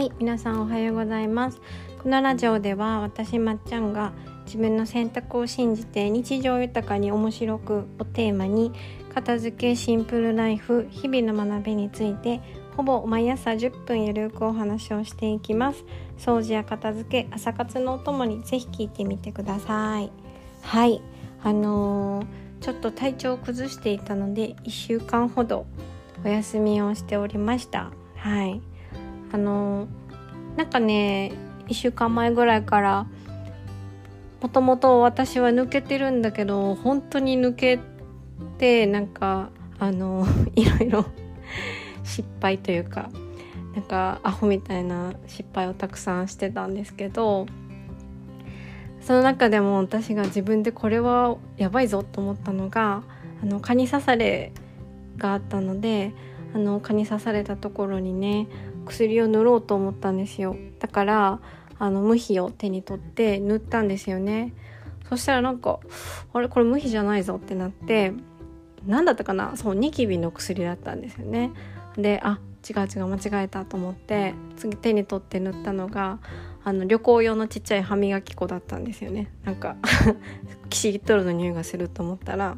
[0.00, 1.60] はい皆さんおはようございます。
[2.02, 4.14] このラジオでは私まっちゃんが
[4.46, 8.72] 自分の選択を信じて日常豊かに面白くをテーマに
[9.12, 12.40] 片付けシンプルライフ日々の学びについて
[12.78, 15.84] ほぼ毎朝10分ゆるくお話をしていきます。
[16.16, 20.10] 掃除や片付け朝活のお供にぜひ聞いてみてください。
[20.62, 21.02] はい
[21.42, 22.26] あのー、
[22.62, 25.66] ちょっと体調を崩していたので1週間ほど
[26.24, 27.90] お休みをしておりました。
[28.16, 28.62] はい
[29.32, 29.86] あの
[30.60, 31.32] なんかね
[31.68, 33.06] 1週間前ぐらいから
[34.42, 37.78] もともと私は抜けてるんだけど本当に抜け
[38.58, 41.06] てなんかあの いろいろ
[42.04, 43.08] 失敗というか
[43.74, 47.46] なんかアホみたいな失敗をたくさんしてたんですけど
[49.00, 53.02] その中でも私が自分でこれはやばいぞと思ったのが
[53.42, 54.52] あの蚊に刺され
[55.16, 56.12] があったので
[56.54, 58.46] あの蚊に刺されたところにね
[58.86, 60.56] 薬を塗ろうと思ったんですよ。
[60.78, 61.40] だから
[61.78, 64.52] あの無比を手に取って塗ったんですよね。
[65.08, 65.80] そしたらなんか
[66.32, 68.12] あれこれ無比じゃないぞってなって
[68.86, 69.56] 何だったかな？
[69.56, 71.50] そうニキビの薬だったんですよね。
[71.96, 76.18] であ違う違う間違えたと思って次手に取って塗ったのが
[76.62, 79.32] あの旅行用のちっちゃい歯磨き粉だったんですよね。
[79.44, 79.76] なんか
[80.68, 82.56] キシリットルの匂いがすると思ったら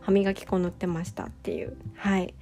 [0.00, 1.76] 歯磨き粉塗ってましたっていう。
[1.94, 2.34] はい。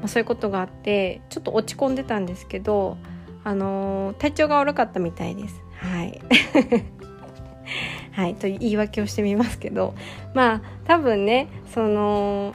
[0.00, 2.96] まあ、そういうことがあってちょっと落ち込んでたんですけど、
[3.42, 5.60] あのー、体調が悪かったみたいです。
[5.78, 6.20] はい。
[8.12, 9.94] はい、と言い訳をしてみますけど
[10.34, 12.54] まあ多分ねその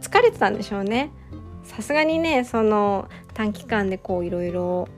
[0.00, 1.10] 疲れてたんでしょうね。
[1.64, 4.88] さすがにねその短期間でこういろいろ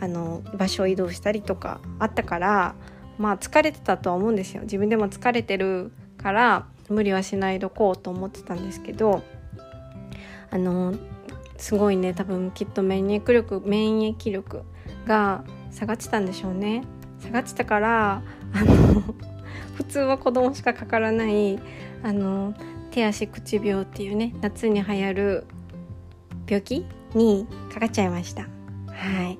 [0.00, 2.74] あの場所を移動したりとかあったから
[3.16, 4.62] まあ疲れてたとは思うんですよ。
[4.62, 9.22] 自分でも疲れてるから無理はしないどこうと思ってたんですけど
[10.56, 10.94] あの
[11.58, 14.62] すごいね多分きっと免疫力免疫力
[15.06, 16.82] が下がってたんでしょうね。
[17.20, 18.22] 下がってたから
[18.54, 19.02] あの
[19.76, 21.58] 普通は子供しかかからない
[22.02, 22.54] あの
[22.90, 25.46] 手足口病っていうね夏に流行る
[26.48, 28.42] 病気にかかっちゃいました。
[28.42, 29.38] はい。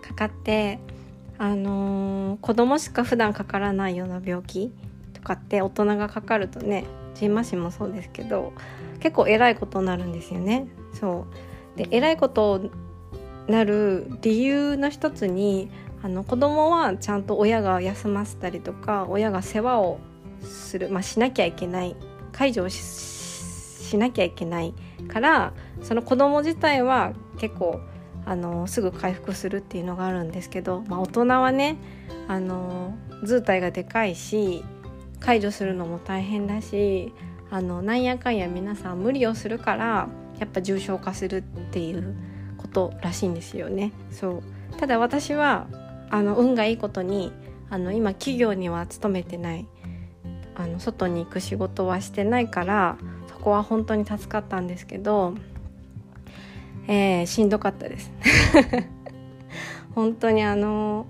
[0.00, 0.78] かかって
[1.36, 4.72] あのー、子供しか普段かからないような病気
[5.12, 8.54] とかって大人がかかるとねジンマシンもそうですけど
[9.00, 10.68] 結構偉いことになるんですよね。
[10.92, 11.26] そ
[11.74, 12.70] うで偉いこと
[13.48, 15.70] なる理由の一つに
[16.02, 19.98] あの子供はちゃんと親が休ませたりとか親が世話を
[20.42, 21.96] する、まあ、しなきゃいけない
[22.32, 24.74] 介助をしなきゃいけない
[25.08, 25.52] から
[25.82, 27.80] その子供自体は結構
[28.24, 31.76] あのすぐ回復するっていうのがあるんですけど、まあ、大人はね
[32.28, 32.94] あの
[33.24, 34.64] 図体がでかいし
[35.18, 37.12] 介助するのも大変だし
[37.50, 42.14] あのなんやかんや皆さん無理をするからやっぱ重症化するっていう
[42.56, 43.92] ことらしいんですよね。
[44.10, 44.42] そ
[44.74, 44.76] う。
[44.78, 45.66] ただ私は
[46.10, 47.32] あの運がいいことに
[47.68, 49.66] あの今企業には勤めてない。
[50.56, 55.34] あの外に行く仕事はしてないからそこは本当に助かったんですけど、
[56.86, 58.12] えー、しんどかったです。
[59.94, 61.06] 本当にあの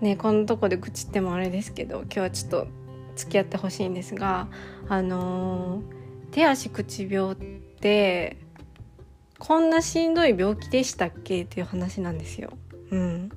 [0.00, 2.66] ねこんなとこで愚痴ってもあれですけど今日はちょっと
[3.16, 4.48] 付き合ってほしいんですが
[4.88, 5.82] あのー、
[6.32, 8.36] 手足口病って
[9.38, 12.52] こんなしんどい病気でしたっけっていう話なんですよ。
[12.90, 13.32] うん、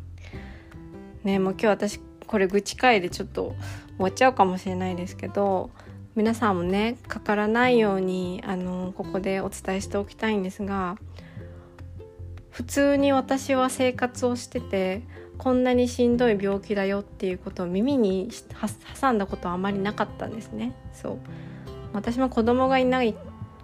[1.23, 3.55] ねもう今日私これ愚痴会でちょっと
[3.95, 5.71] 終わっちゃうかもしれないですけど
[6.15, 10.97] 皆さんもねかからないようにあのここでお伝えしておきたいんですが
[12.51, 15.01] 普通に私は生活をしてて
[15.37, 18.29] こんなにしんどい病気だよっていうことを耳に
[18.99, 20.75] 挟んだことはあまりなかったんですね。
[20.93, 21.17] そう。
[21.93, 23.15] 私も子供がいない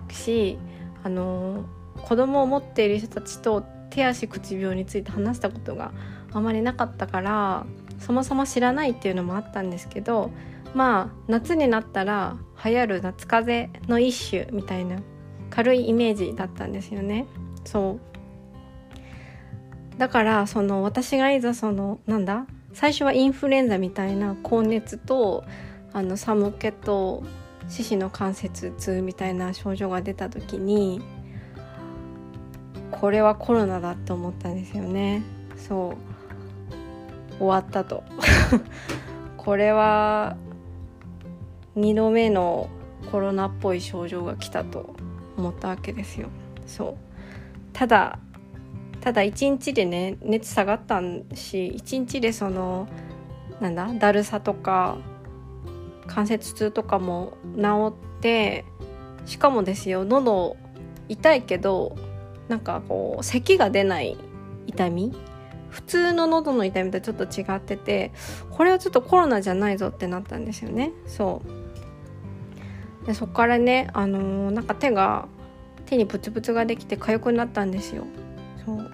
[0.09, 0.57] し
[1.03, 1.65] あの
[2.03, 5.91] 子供を持っている人たちと手足口病について話したことが
[6.31, 7.65] あまりなかったから
[7.99, 10.31] そもそも知らないっていうのもあったんですけど
[10.73, 14.97] まあ夏になったら流行る夏風邪の一種みたいな
[15.49, 17.27] 軽いイメージだったんですよね。
[17.65, 18.10] そう。
[20.01, 25.43] だからその私がいざそのなんだ最初はインフルエンザみたいな高熱と
[25.93, 27.21] あの寒気と
[27.69, 31.03] 四肢の関節痛みたいな症状が出た時に
[32.89, 35.21] これはコロナだって思ったんですよね。
[35.55, 37.37] そう。
[37.37, 38.03] 終わったと。
[39.37, 40.35] これは
[41.75, 42.69] 2度目の
[43.11, 44.95] コロナっぽい症状が来たと
[45.37, 46.29] 思ったわけですよ。
[46.65, 46.95] そう。
[47.71, 48.17] ただ
[49.01, 51.01] ただ1日でね熱下がった
[51.35, 52.87] し1日でその
[53.59, 54.97] なんだだるさとか
[56.07, 58.65] 関節痛とかも治って
[59.25, 60.57] しかもですよ喉
[61.09, 61.95] 痛いけど
[62.47, 64.17] なんかこう咳が出ない
[64.67, 65.13] 痛み
[65.69, 68.11] 普通の喉の痛みとちょっと違ってて
[68.49, 70.91] これはちょっとコロナじゃないぞってなったんですよね。
[71.07, 71.41] そ
[73.03, 73.05] う。
[73.07, 75.27] でそっからねあのー、なんか手が
[75.85, 78.05] 手にプツプツができて痒くなったんですよ。
[78.65, 78.91] そう。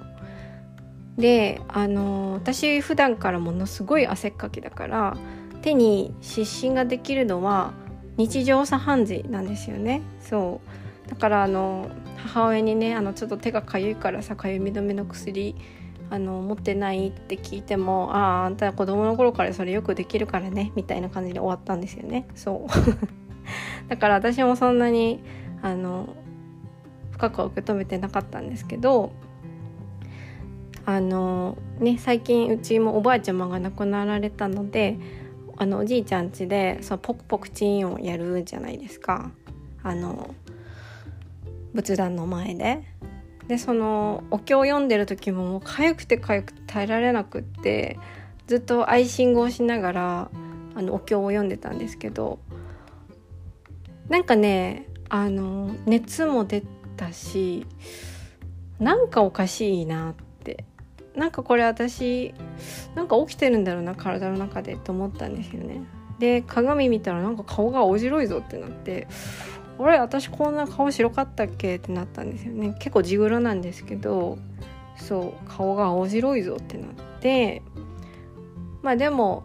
[1.18, 5.18] であの、私普段からものすごい汗っかきだから
[5.62, 7.74] 手に湿疹ができるのは
[8.18, 10.02] 日常茶飯事なんですよね。
[10.20, 10.62] そ
[11.06, 11.10] う。
[11.10, 15.56] だからあの母親にねあのちょっと手がかゆいからさかゆみ止めの薬
[16.10, 22.28] あの持ってないって聞いてもあああんた子供の頃からそれよくできるからねみたいな感じで終わったんですよね。
[22.36, 22.70] そう。
[23.90, 25.22] だから私もそんなに
[25.62, 26.10] あの
[27.12, 29.12] 深く受け止めてなかったんですけど
[30.88, 34.98] あのね最近うちもおばあちゃまが亡くなられたので
[35.58, 39.32] あのおじいちゃん家でそのポクポクチーンをやるじゃないですか
[39.84, 40.34] あの
[41.74, 42.84] 仏壇の前で。
[43.50, 47.98] でそのお経を読んでる時ももう痒くて痒くて耐えられなくって
[48.46, 50.32] ずっとアイシングをしながら
[50.76, 52.40] あのお経を読んでたんですけど
[54.10, 56.62] なんかねあの熱も出
[56.98, 57.66] たし
[58.80, 60.27] なんかおかしいなって
[61.18, 62.34] なんかこれ私
[62.96, 65.82] なんか起きてるんだろうな体の中でと思ったんですよね。
[66.20, 69.08] で鏡見たらなんか顔が青白いぞってなって
[69.80, 74.40] あれ私こんな顔白かったっけってなったんですよね結構地黒なんですけど
[74.96, 76.90] そう顔が青白いぞってなっ
[77.20, 77.62] て
[78.82, 79.44] まあでも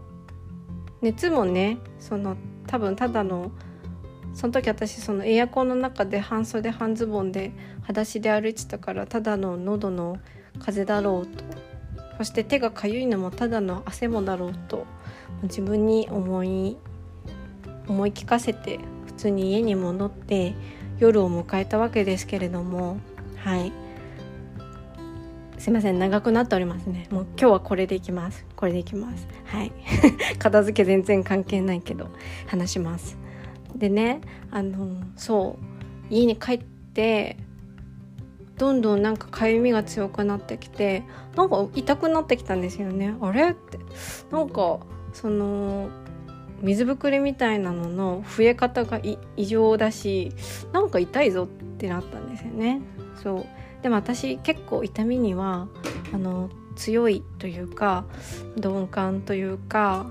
[1.02, 2.36] 熱もねその
[2.66, 3.50] 多分ただの
[4.32, 7.52] その時私そのエアコンの中で半袖半ズボンで
[7.82, 10.16] 裸足で歩いてたからただの喉の
[10.58, 11.44] 風邪だろうと。
[12.18, 14.86] そして手がかゆいのもただの汗もだろうと。
[15.42, 16.76] 自分に思い
[17.88, 20.54] 思い聞かせて普通に家に戻って
[20.98, 22.98] 夜を迎えたわけですけれども。
[23.36, 23.72] はい。
[25.58, 25.98] すいません。
[25.98, 27.06] 長くなっておりますね。
[27.10, 28.44] もう今日はこれでいきます。
[28.56, 29.26] これでいきます。
[29.46, 29.72] はい。
[30.38, 32.08] 片付け全然関係ないけど
[32.46, 33.16] 話します。
[33.74, 34.20] でね
[34.50, 36.14] あのそう。
[36.14, 37.36] 家に帰って
[38.58, 41.02] どんどんなんかかゆみが強くなってきて
[41.36, 43.14] なんか痛くなってきたんですよね。
[43.20, 43.50] あれ？
[43.50, 43.78] って。
[44.30, 44.80] なんか
[45.12, 45.88] その
[46.60, 49.00] 水ぶくれみたいなのの増え方が
[49.36, 50.32] 異常だし
[50.72, 51.46] なんか痛いぞっ
[51.78, 52.80] てなったんですよね。
[53.22, 53.46] そう。
[53.82, 55.66] でも私結構痛みには
[56.12, 58.04] あの強いというか
[58.56, 60.06] 鈍感というか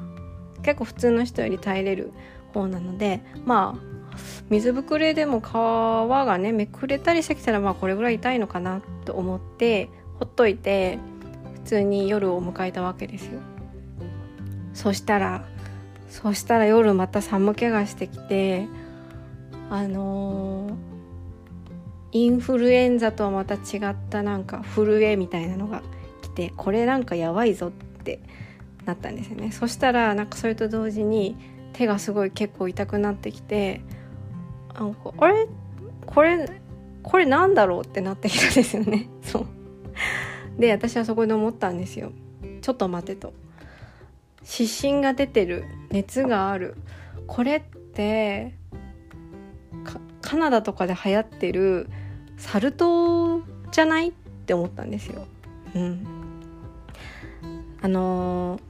[0.62, 2.12] 結構普通の人より耐えれる
[2.54, 3.91] 方なのでまあ
[4.50, 11.00] 水ぶくれでも皮がねめくれたりしてきたらまあこれぐらい痛いのかなと思ってほっといて
[11.54, 13.40] 普通に夜を迎えたわけですよ。
[14.74, 15.46] そしたら
[16.10, 18.68] そしたら夜また寒気がしてきて
[19.70, 20.74] あのー、
[22.12, 25.82] インフルエンザとはまた違ったなんか震えみたいなのが
[26.22, 28.20] 来てこれなんかやばいぞって
[28.86, 29.52] なったんですよね。
[29.52, 31.38] そしたらなんかそれと同時に
[31.74, 33.82] 手がすごい結構痛くなってきて
[34.74, 35.48] なんかあれ？
[36.06, 36.62] これ
[37.04, 39.10] これなんだろうってなってきたんですよね。
[39.24, 39.46] そう。
[40.60, 42.12] で私はそこで思ったんですよ。
[42.62, 43.34] ちょっと待てと。
[44.44, 45.66] 湿疹が出てる。
[45.90, 46.76] 熱がある。
[47.28, 48.56] これって
[50.22, 51.90] カナダとかで流行ってる。
[52.38, 54.10] サル痘じゃない？
[54.10, 54.12] っ
[54.46, 55.26] て思ったんですよ。
[55.76, 56.06] うん、
[57.82, 58.62] あのー、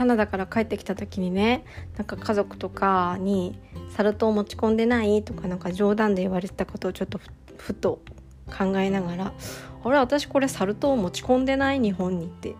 [0.00, 1.62] カナダから帰ってきた時にね
[1.98, 3.60] なんか家族とかに
[3.94, 7.20] 「サル痘持ち込んでない?」とかなんか冗談で言われてたことをちょっと
[7.58, 8.00] ふと
[8.46, 9.34] 考えながら
[9.84, 12.54] 「あれ私これサル痘持ち込んでない日本に」って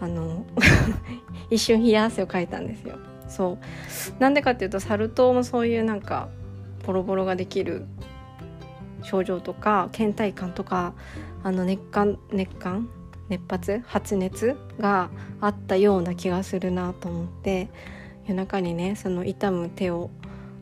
[0.00, 0.44] あの
[1.48, 2.96] 一瞬冷や汗をかいたんですよ
[3.28, 3.56] そ
[4.18, 6.28] うなんでかっていうとサル痘もそういうなんか
[6.84, 7.86] ボロボロができる
[9.04, 10.94] 症状とか倦怠感とか
[11.44, 12.88] あの熱感熱感
[13.30, 15.08] 熱発発熱が
[15.40, 17.68] あったような気がするなと思って
[18.26, 20.10] 夜中にねその痛む手を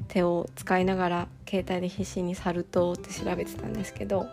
[0.06, 4.26] 手を使いながら携帯で必死にサル痘って調べてたんですけど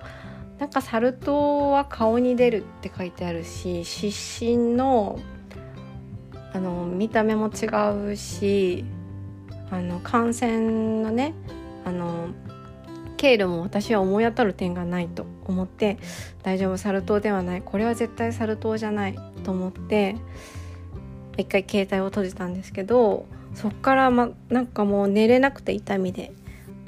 [0.59, 5.19] なんかサル痘は顔に出るって書いてあるし湿疹の
[6.53, 7.65] あの見た目も違
[8.11, 8.85] うし
[9.69, 11.33] あの感染のね
[11.83, 12.29] あの
[13.17, 15.34] 経路も私は思い当たる点がないと。
[15.45, 15.97] 思って
[16.43, 20.15] 大丈夫サル痘ではないこれは絶対サル痘じゃないと思って
[21.37, 26.31] 一回携帯を閉じたんですけどそっからまなんかもう寝れなくて痛みで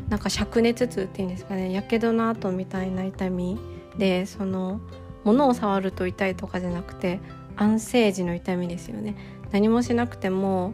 [0.09, 3.57] なんか灼熱痛っていうんですかねやけどの跡みたいな痛み
[3.97, 4.79] でその
[5.23, 7.19] 物を触ると痛いとかじゃなくて
[7.57, 9.15] 安静時の痛みですよね。
[9.51, 10.73] 何もしなくても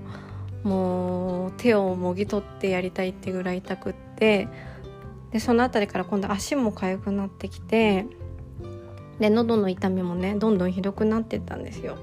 [0.64, 4.48] もう手をもぎ取ってやりたいってぐらい痛くって
[5.34, 8.06] でその辺りから今度足も痒くなってきて
[9.20, 11.98] で喉の痛みもねどんどんひどくなってったんですよ。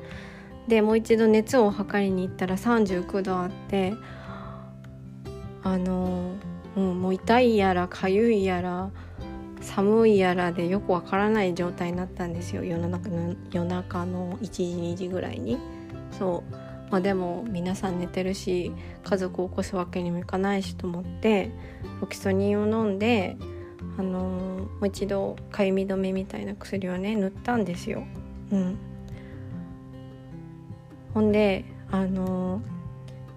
[0.68, 3.94] でもう一度熱を測りに行ったら39度あって
[5.62, 6.32] あの、
[6.76, 8.90] う、もう痛いやらかゆいやら
[9.60, 12.64] 寒いやらでよくわからない状態になったんですよ。
[12.64, 15.58] 夜中の夜中の1時2時ぐらいに。
[16.18, 16.69] そう。
[16.90, 18.72] まあでも皆さん寝てるし
[19.04, 21.50] 家族を起こすわけにもいかないしと思って
[22.00, 23.36] ロキソニンを飲んで
[23.96, 28.04] あのもう一度かゆみ止めみたいな薬をね塗ったんですよ。
[28.50, 28.78] うん、
[31.14, 32.60] ほんであの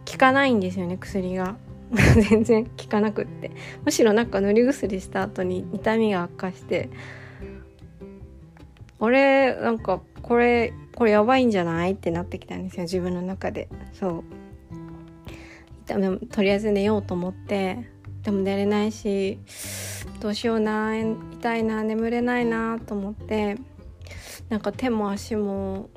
[0.10, 1.55] 効かないんですよね薬が。
[2.29, 3.51] 全然効かなくって。
[3.86, 6.89] むしろなんか塗り薬した後に痛みが悪化して
[9.00, 11.92] 俺なんかこれこれやばいんじゃない？
[11.92, 13.70] ってなってきたんですよ自分の中で。
[13.94, 14.24] そう。
[15.86, 17.89] 痛みとりあえず寝ようと思って
[18.24, 19.38] でも寝れないし
[20.22, 23.58] どうしような痛いな眠れないなと思って
[24.48, 25.89] なんか手も足も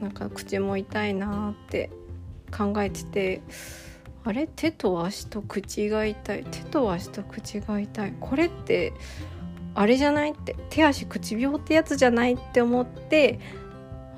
[0.00, 1.90] なんか口も痛いなって
[2.50, 3.42] 考えてて
[4.24, 4.46] あれ？
[4.46, 6.44] 手と足と口が痛い。
[6.44, 8.14] 手と足と口が痛い。
[8.18, 8.94] これって
[9.80, 13.40] あれじゃないって手足口病ってやつじゃないって思って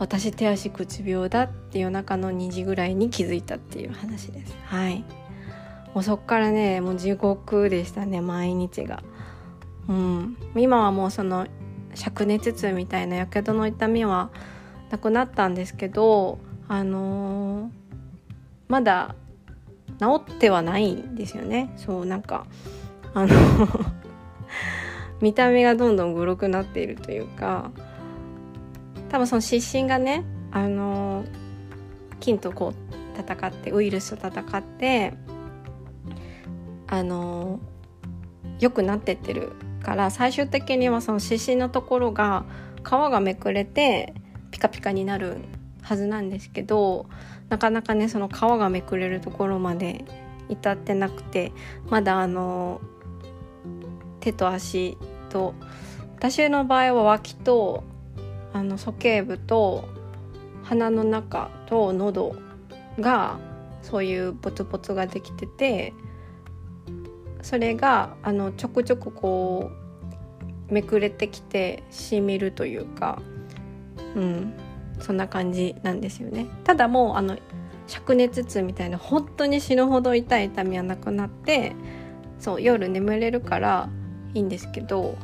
[0.00, 4.56] 私手足口病だって夜中の2時ぐらいに気づいたっていう話です。
[4.64, 5.04] はい。
[5.94, 9.04] もうそっからねもう地獄でしたね毎日が。
[9.88, 10.36] うん。
[10.56, 11.46] 今はもうその
[11.94, 14.30] 灼熱痛みたいなやけどの痛みは
[14.90, 17.70] なくなったんですけどあのー、
[18.66, 19.14] まだ
[20.00, 21.72] 治ってはないんですよね。
[21.76, 22.46] そうなんか
[23.14, 24.01] あの
[25.22, 27.70] 見た目がどんどんグロくなっているというか
[29.08, 31.24] 多分その湿疹がねあの
[32.20, 32.74] 菌とこ
[33.16, 35.14] う戦ってウイルスと戦って
[36.88, 37.60] あの
[38.58, 39.52] 良くなってってる
[39.82, 42.44] から最終的にはその湿疹のところが
[42.84, 44.14] 皮がめくれて
[44.50, 45.38] ピカピカになる
[45.82, 47.06] はずなんですけど
[47.48, 50.04] なかなかねその皮がめくれるところまで
[50.48, 51.52] 至ってなくて
[51.88, 52.80] まだあの
[54.20, 54.96] 手と足
[55.32, 55.54] と
[56.16, 57.82] 私の場合は脇と
[58.52, 59.88] あの鼠径部と
[60.62, 62.36] 鼻の中と喉
[63.00, 63.38] が
[63.82, 65.92] そういうポツポツができてて
[67.42, 69.70] それがあのちょくちょくこ
[70.70, 73.20] うめくれてきてしみるというか
[74.14, 74.54] うん
[75.00, 76.46] そんな感じなんですよね。
[76.62, 77.36] ただもうあの
[77.88, 81.74] 灼熱痛みたいな本当に死ぬほど痛い痛みはなくなって
[82.38, 83.88] そう夜眠れるから
[84.34, 85.16] いいんですけど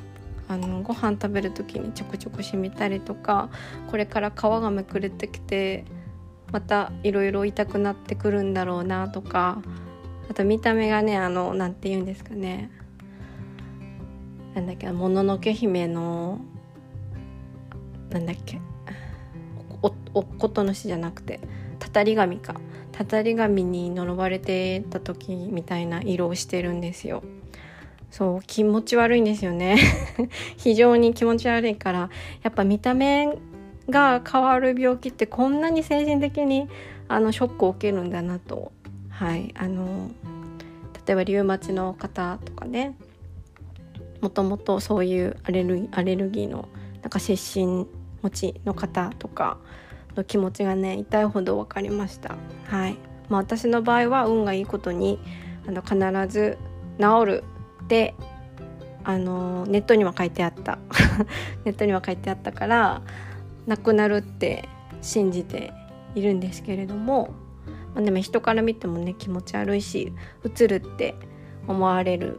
[0.48, 3.50] あのご飯食べる時にちょくちょくしみたりとか
[3.90, 5.84] これから皮がめくれてきて
[6.52, 9.60] またいろいろ痛くなってくるんだろうなとか
[10.30, 12.70] あと見た目がねあの何て言うんですかね。
[14.54, 16.40] なんだっけもののけ姫の
[18.10, 18.60] なんだっけ
[19.82, 21.40] おおことのしじゃなくて
[21.78, 22.54] たたり神か。
[22.98, 27.22] たたり神に呪われてた時みたいな色をしてるんですよ。
[28.10, 29.76] そう気持ち悪いんですよね。
[30.56, 32.10] 非常に気持ち悪いから
[32.42, 33.36] やっぱ見た目
[33.90, 36.68] が変わる病気ってこんなに精神的に
[37.08, 38.72] あのショックを受けるんだなと。
[39.10, 40.10] はいあの
[41.06, 42.94] 例えばリウマチの方とかね
[44.20, 46.68] もともとそういうアレルギーアレルギーの
[47.02, 47.86] なんか湿疹
[48.22, 49.58] 持ちの方とか
[50.16, 52.36] の気持ちがね痛いほど分かりました。
[52.64, 52.96] はい。
[53.28, 55.18] まあ私の場合は運がいいことに
[55.66, 55.96] あの必
[56.32, 56.58] ず
[56.98, 57.44] 治る
[57.88, 58.14] って
[59.02, 60.78] あのネットには書いてあった。
[61.64, 63.00] ネットには書いてあったから
[63.66, 64.68] なくなるって
[65.00, 65.72] 信じて
[66.14, 67.30] いるんですけれども、
[67.94, 71.14] まあ、でも人から見てもね気持ち悪いしうつるって
[71.66, 72.38] 思われる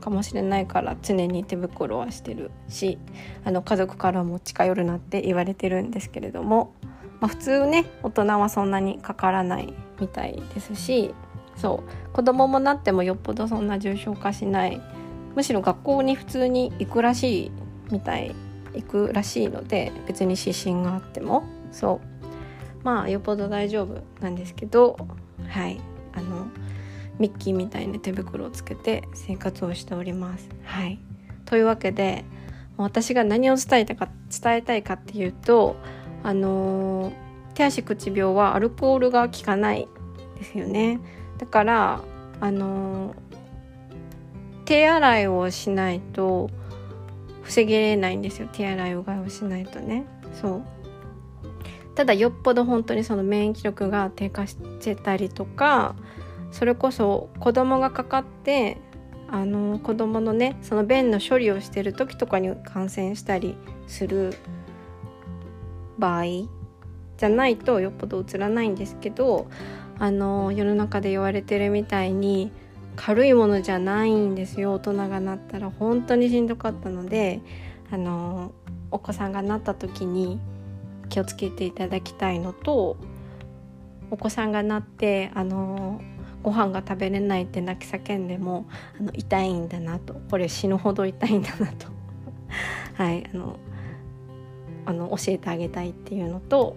[0.00, 2.98] かもしれないから常に手袋はしてるし
[3.44, 6.74] あの家族からも近寄るなって言われてるんですけれども、
[7.20, 11.14] まあ、普通ね大人はそんなにかからないみたいですし
[11.60, 12.12] そう。
[12.14, 14.80] 子供もなってもよっぽどそんな重症化しない。
[15.34, 17.50] むしろ学校に普通に行くらしい
[17.90, 18.34] みたい。
[18.74, 21.44] 行くらしいので別に指針があっても。
[21.72, 22.00] そ
[22.82, 22.84] う。
[22.84, 24.96] まあよっぽど大丈夫なんですけど。
[25.48, 25.80] はい。
[26.12, 26.46] あの
[27.18, 30.48] ミッキーみたいな手袋をつけて生活をしております。
[30.64, 30.98] はい。
[31.44, 32.24] というわけで
[32.76, 35.76] 私が何を伝えたか伝えたいかっていうと
[36.22, 37.12] あの
[37.54, 39.86] 手足口病はアルコールが効かない
[40.38, 40.98] ですよね。
[41.40, 42.02] だから
[42.38, 43.14] あの
[44.66, 46.50] 手洗いをしないと
[47.42, 48.48] 防げれないんですよ。
[48.52, 50.04] 手洗いうがいをしないとね。
[50.40, 50.62] そう。
[51.94, 55.96] ただよっぽど本当にその免疫力が低下してたりとか
[56.52, 58.78] それこそ子供がかかって
[59.28, 63.56] あの子供のねその便の処理をしてる時とかに感染したり
[63.86, 64.34] する
[65.98, 69.48] 場合じゃないとよっぽどうつらないんですけど
[70.00, 72.50] あの世の中で言われてるみたいに
[72.96, 74.72] 軽いものじゃないんですよ。
[74.74, 75.70] 大人がなったら。
[75.70, 77.40] 本当にしんどかったので
[77.90, 78.52] あの
[78.90, 80.40] お子さんがなった時に
[81.10, 82.96] 気をつけていただきたいのと
[84.10, 86.00] お子さんがなってあの
[86.42, 88.66] ご飯が食べれないって泣き叫んでも
[88.98, 90.14] あの痛いんだなと。
[90.30, 91.88] これ死ぬほど痛いんだなと。
[92.96, 93.58] はいあの
[94.86, 96.74] あの教えてあげたいっていうのと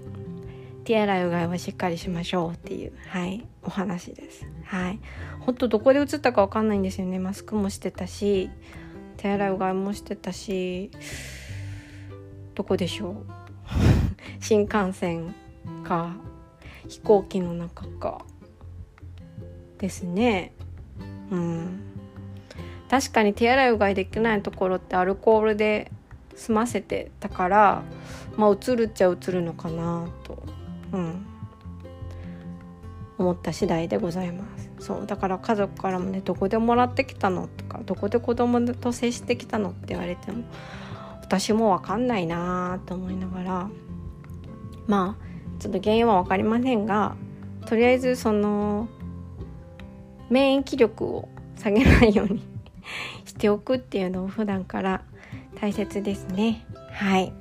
[0.84, 4.46] 手洗いうがいはしっかりしましょうっていうはいお話です。
[4.66, 5.00] はい。
[5.40, 7.20] ほんとどこで映ったか分かんないんですよね。
[7.20, 8.50] マスクもしてたし
[9.18, 10.92] 手洗いうがいもしてたし
[12.56, 13.25] どこでしょう？
[14.42, 15.34] 新幹線
[15.84, 16.16] か
[16.88, 18.25] 飛行機の中か。
[19.78, 20.54] ですね。
[21.32, 21.80] うん。
[22.90, 25.92] 確かに手洗いうがいできないところってアルコールで
[26.36, 27.84] 済ませてたから
[28.38, 30.44] まあ映るっちゃ映るのかなと、
[30.93, 31.25] うん、
[33.17, 34.71] 思った次第でございます。
[34.79, 37.47] そうだから家族からもねどこでもらってきたの？
[37.47, 39.69] とかどこで子供と接してきたの？
[39.69, 40.43] って言われても
[41.21, 43.69] 私も分かんないなと思いながら
[44.88, 47.15] まあちょっと原因は分かりませんが
[47.65, 48.89] とりあえずその
[50.29, 52.43] 免疫力を下げないように
[53.25, 55.01] しておくっていうのを普段から
[55.59, 56.65] 大切ですね。
[56.91, 57.33] はい。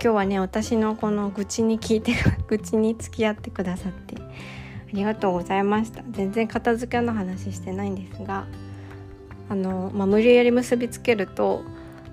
[0.00, 2.12] 今日はね私のこの愚痴に聞いて
[2.46, 4.20] 愚痴に付き合ってくださってあ
[4.92, 6.02] りがとうございました。
[6.10, 8.46] 全然片付けの話してないんですが
[9.48, 11.62] あの、まあ、無理やり結びつけると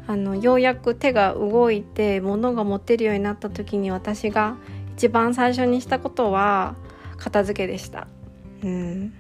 [0.08, 4.58] あのようやく手が動いて物が持てるようになった時に私が
[4.96, 6.76] 一番最初にしたことは
[7.18, 8.08] 片付けでした。
[8.64, 9.14] うん。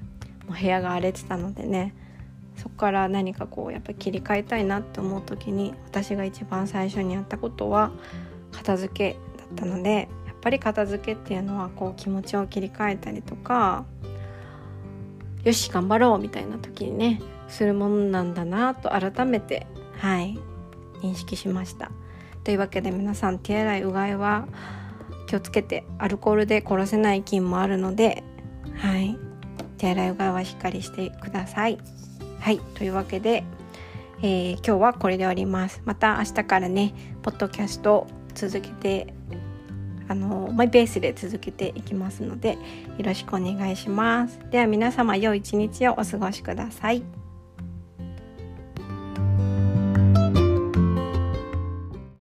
[0.47, 1.93] もう部屋が荒れてたのでね。
[2.57, 7.91] そこから何かこうやっぱ切り替えたいなって思う時に私が一番最初にやったことは
[8.55, 13.85] 片付けだったのでやっぱり片付けっていうのはこう気持ちを切り替えたりとか
[15.43, 20.37] よし頑張ろうみたいな時にねするものなんだなと改めてはい
[21.01, 21.91] 認識しました。
[22.43, 24.47] というわけで皆さん手洗いうがいは
[25.27, 28.23] 気をつけてアルコールで殺せない菌もあるので
[28.75, 29.17] はい
[29.77, 31.79] 手洗いうがいはしっかりしてください。
[32.39, 33.43] はいというわけで、
[34.21, 35.81] えー、今日はこれで終わります。
[35.85, 39.13] また明日からねポッドキャスト続けて
[40.07, 42.57] あのマイペースで続けていきますのでよ
[42.99, 44.39] ろしくお願いします。
[44.51, 47.24] では皆様良い一日をお過ごしください。